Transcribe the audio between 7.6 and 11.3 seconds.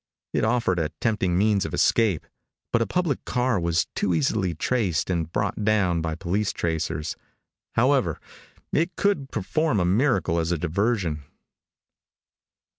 However, it could perform a miracle as a diversion.